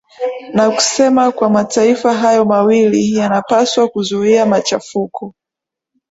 [0.53, 5.35] na kusema kwa mataifa hayo mawili yanapaswa kuzuia machafuko